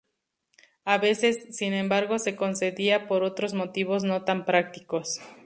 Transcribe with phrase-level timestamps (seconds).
[0.83, 5.19] A veces, sin embargo, se concedía por otros motivos no tan prácticos.